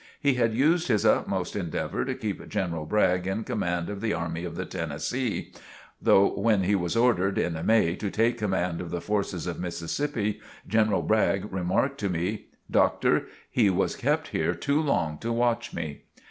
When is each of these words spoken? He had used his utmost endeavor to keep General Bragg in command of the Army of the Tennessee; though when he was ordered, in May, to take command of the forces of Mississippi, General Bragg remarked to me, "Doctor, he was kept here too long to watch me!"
He 0.19 0.33
had 0.33 0.55
used 0.55 0.87
his 0.87 1.05
utmost 1.05 1.55
endeavor 1.55 2.03
to 2.05 2.15
keep 2.15 2.49
General 2.49 2.87
Bragg 2.87 3.27
in 3.27 3.43
command 3.43 3.87
of 3.87 4.01
the 4.01 4.13
Army 4.15 4.43
of 4.45 4.55
the 4.55 4.65
Tennessee; 4.65 5.53
though 6.01 6.27
when 6.39 6.63
he 6.63 6.73
was 6.73 6.95
ordered, 6.95 7.37
in 7.37 7.63
May, 7.67 7.95
to 7.97 8.09
take 8.09 8.39
command 8.39 8.81
of 8.81 8.89
the 8.89 8.99
forces 8.99 9.45
of 9.45 9.59
Mississippi, 9.59 10.41
General 10.67 11.03
Bragg 11.03 11.53
remarked 11.53 11.99
to 11.99 12.09
me, 12.09 12.47
"Doctor, 12.71 13.27
he 13.51 13.69
was 13.69 13.95
kept 13.95 14.29
here 14.29 14.55
too 14.55 14.81
long 14.81 15.19
to 15.19 15.31
watch 15.31 15.71
me!" 15.71 16.05